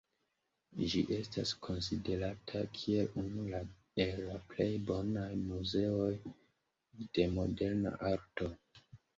Ĝi 0.91 1.01
estas 1.17 1.51
konsiderata 1.65 2.61
kiel 2.79 3.11
unu 3.25 3.45
el 4.05 4.23
la 4.31 4.39
plej 4.55 4.69
bonaj 4.89 5.29
muzeoj 5.53 6.11
de 7.21 7.29
moderna 7.39 7.97
arto. 8.15 8.53